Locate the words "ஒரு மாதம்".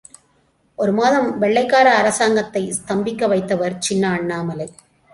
0.79-1.39